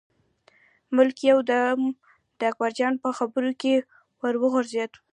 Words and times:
ملک 0.95 1.17
یو 1.31 1.39
دم 1.51 1.79
د 2.39 2.39
اکبرجان 2.51 2.93
په 3.03 3.09
خبرو 3.17 3.51
کې 3.61 3.73
ور 4.19 4.35
وغورځېد. 4.41 4.91